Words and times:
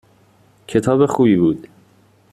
کتاب 0.67 1.05
خوبی 1.05 1.35
بود 1.35 1.67